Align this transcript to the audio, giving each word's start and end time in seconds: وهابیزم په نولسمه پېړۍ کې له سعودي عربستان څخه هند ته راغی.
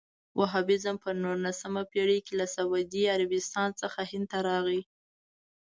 وهابیزم 0.39 0.95
په 1.03 1.09
نولسمه 1.23 1.81
پېړۍ 1.91 2.19
کې 2.25 2.33
له 2.39 2.45
سعودي 2.55 3.03
عربستان 3.15 3.69
څخه 3.81 3.99
هند 4.11 4.27
ته 4.31 4.37
راغی. 4.47 4.81